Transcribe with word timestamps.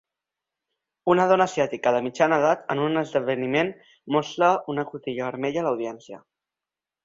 Una 1.13 1.27
dona 1.31 1.45
asiàtica 1.49 1.93
de 1.97 1.99
mitjana 2.07 2.41
edat 2.43 2.65
en 2.77 2.83
un 2.87 3.03
esdeveniment 3.03 3.71
mostra 4.19 4.53
una 4.75 4.89
cotilla 4.95 5.31
vermella 5.33 5.67
a 5.67 5.71
l'audiència. 5.71 6.23